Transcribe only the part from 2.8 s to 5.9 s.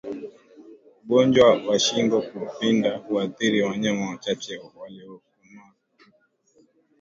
huathiri wanyama wachache waliokomaa